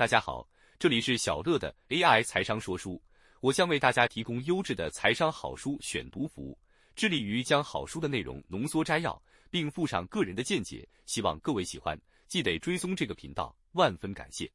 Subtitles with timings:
[0.00, 0.48] 大家好，
[0.78, 2.98] 这里是小乐的 AI 财商说书，
[3.40, 6.58] 我将为大家提供优质的财商好书选读服务，
[6.96, 14.50] 致力于将好书的内容浓缩摘要，并附上个人的见解，希望各位喜欢，记得追踪这个频道，万分感谢。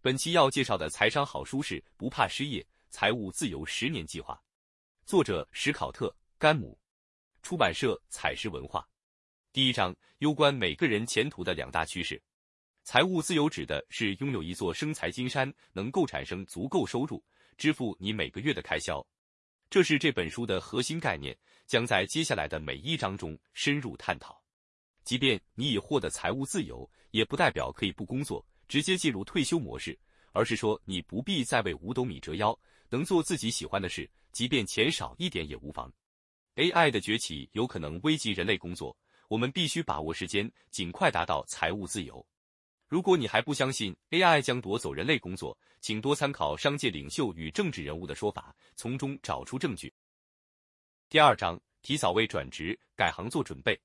[0.00, 4.34] 本期要介绍的财商好书是《不怕失业：财务自由十年计划》，
[5.04, 6.06] 作者史考特·
[6.38, 6.78] 甘姆，
[7.42, 8.88] 出版社采石文化。
[9.52, 12.22] 第一章，攸关每个人前途的两大趋势。
[12.86, 17.20] 财务自由指的是拥有一座生财金山，能够产生足够收入，
[17.58, 19.04] 支付你每个月的开销。
[19.68, 21.36] 这是这本书的核心概念，
[21.66, 24.40] 将在接下来的每一章中深入探讨。
[25.02, 29.98] 即便你已获得财务自由，也不代表可以不工作，直接进入退休模式，
[30.30, 32.56] 而是说你不必再为五斗米折腰，
[32.88, 35.92] 能做自己喜欢的事，即便钱少一点也无妨。
[36.54, 38.96] AI 的崛起有可能危及人类工作，
[39.28, 42.24] 我们必须把握时间，尽快达到财务自由。
[42.88, 49.92] 如果你还不相信 AI 将夺走人类工作，请多参考商界领袖与政治人物的说法，从中找出证据。
[51.08, 53.76] 第二章，提早为转职改行做准备。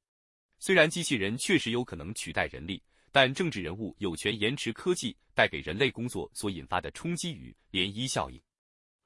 [0.60, 8.40] 虽然机器人确实有可能取代人力，但政治人物有权延迟科技带给人类工作所引发的冲击与涟漪效应。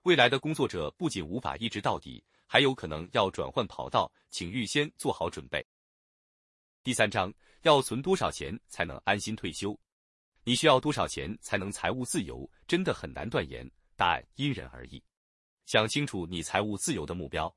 [0.02, 5.66] 未来的工作者不仅无法一直到底，还有可能要转换跑道，请预先做好准备。
[6.84, 9.78] 第三章，要存多少钱才能安心退休？
[10.48, 12.48] 你需要多少钱才能财务自由？
[12.68, 15.04] 真的很难断言，答案因人而异。
[15.66, 17.52] 想清楚你财务自由的目标。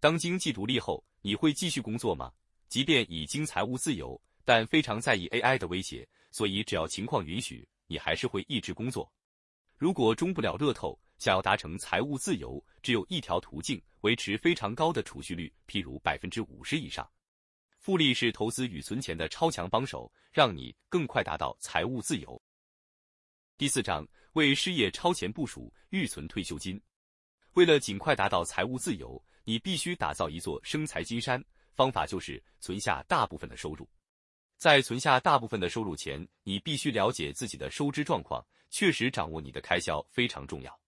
[0.00, 2.32] 当经济独立后，你会继续工作吗？
[2.66, 9.12] 即便已经财务自由，但非常在意 AI 的威胁，所以只要情况允许，你还是会一直工作。
[9.76, 17.06] 如果中不了乐透，想要达成财务自由，只有一条途径：维持非常高的储蓄率，譬如百分之五十以上。
[17.84, 22.40] 复利是投资与存钱的超强帮手，让你更快达到财务自由。
[23.58, 26.80] 第四章，为失业超前部署，预存退休金。
[27.52, 31.44] 为了尽快达到财务自由，你必须打造一座生财金山。
[31.74, 33.86] 方法就是存下大部分的收入。
[34.56, 40.80] 在存下大部分的收入前，你必须了解自己的收支状况，确实掌握你的开销非常重要。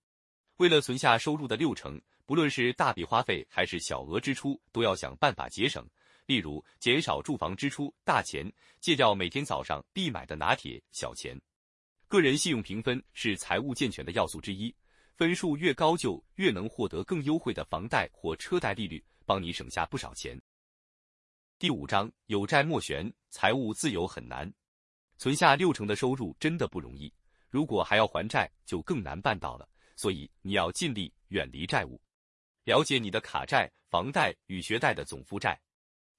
[0.57, 5.87] 为了存下收入的六成，不论是大笔花费还是小额支出，都要想办法节省。
[6.27, 11.41] 例如，减少住房支出大钱，戒掉每天早上必买的拿铁小钱。
[12.09, 14.75] 个人信用评分是财务健全的要素之一，
[15.17, 20.41] 分数越高就越能获得更优惠的房贷或车贷利率，帮你省下不少钱。
[21.59, 24.53] 第五章，有债莫悬，财务自由很难。
[25.19, 27.13] 存下六成的收入真的不容易，
[27.49, 29.69] 如果还要还债，就更难办到了。
[29.95, 32.01] 所以你要尽力远离债务，
[32.65, 35.59] 了解你的卡债、房贷与学贷的总负债。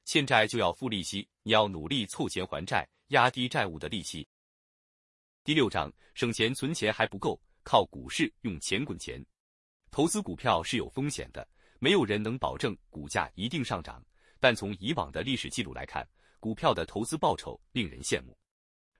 [0.07, 4.25] 欠债就要付利息，你要努力凑钱还债，压低债务的利息。
[5.43, 9.21] 第六章，省钱存钱还不够，靠股市用钱滚钱。
[9.91, 11.45] 投资股票是有风险的，
[11.79, 14.01] 没有人能保证股价一定上涨。
[14.39, 16.07] 但从以往的历史记录来看，
[16.39, 18.33] 股票的投资报酬令人羡慕。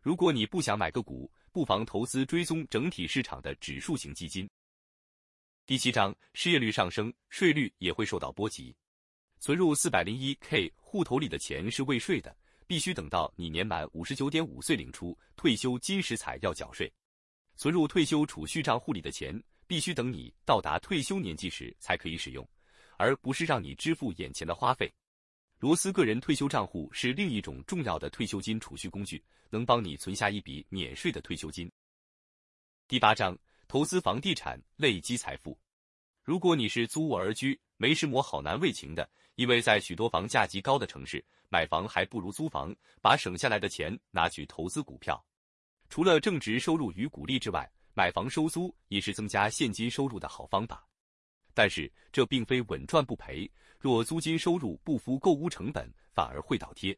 [0.01, 4.45] 如果你不想买个股，不妨投资追踪整体市场的指数型基金。
[5.66, 8.75] 第七章，失业率上升，税率也会受到波及。
[9.40, 16.92] 存入四百零一 k 户头里的钱是未税的，必须等到你年满五十九点五岁领出退休金时才要缴税。
[17.56, 22.48] 存入退休储蓄账户里的钱，必须等你到达退休年纪时才可以使用，
[22.98, 24.92] 而不是让你支付眼前的花费。
[25.59, 31.72] 罗斯个人退休账户是另一种重要的退休金储蓄工具，能帮你存下一笔免税的退休金。
[32.88, 33.38] 第八章，
[33.68, 35.58] 投资房地产累积财富。
[36.24, 39.08] 如果你是租屋而居，没什么好难为情的。
[39.38, 42.75] 因为在许多房价极高的城市，买房还不如租房。
[43.02, 45.24] 把省下来的钱拿去投资股票，
[45.90, 50.84] 除了正职收入与股利之外，买房收租也是增加现金收入的好方法。
[51.53, 53.50] 但是这并非稳赚不赔，
[53.80, 56.98] 若租金收入不敷购屋成本，反而会倒贴。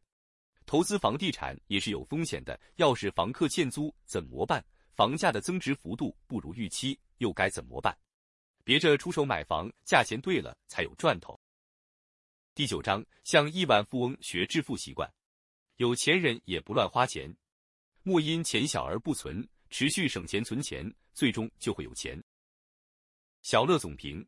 [0.66, 4.64] 投资房地产也是有风险的，要是房客欠租怎么办？
[4.96, 7.98] 房价的增值幅度不如预期，又该怎么办？
[8.64, 11.39] 别着出手买房，价钱对了才有赚头。
[12.60, 15.10] 第九章，向亿万富翁学致富习惯。
[15.78, 17.34] 有钱人也不乱花钱，
[18.04, 22.22] 莫因钱小而不存，持续省钱存钱，最终就会有钱。
[23.44, 24.28] 小乐总评：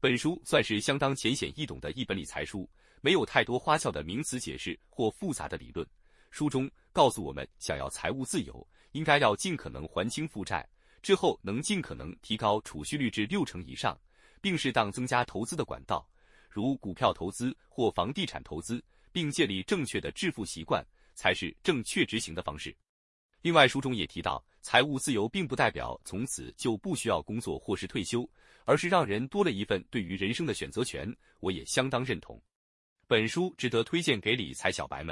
[0.00, 2.68] 本书算是相当浅显易懂的一本理财书，
[3.00, 5.86] 没有太多花俏的名词解释或复杂的理论。
[6.32, 10.68] 书中告诉我们，想要财务自由，应该要尽可能还清负债，
[11.00, 13.96] 之后能尽可能提高储蓄率至六成以上，
[14.40, 16.04] 并适当增加投资的管道。
[16.52, 20.84] 如股票投资或房地产投资，并建立正确的致富习惯，
[21.14, 22.76] 才是正确执行的方式。
[23.40, 28.28] 另外，书中也提到，财务自由并不代表从此就不需要工作或是退休，
[28.64, 31.10] 而是让人多了一份对于人生的选择权。
[31.40, 32.40] 我也相当认同。
[33.08, 35.10] 本书值得推荐给理财小白们。